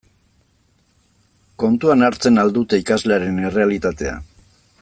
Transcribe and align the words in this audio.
Kontuan 1.65 2.03
hartzen 2.07 2.43
al 2.45 2.57
dute 2.57 2.83
ikaslearen 2.85 3.41
errealitatea? 3.51 4.21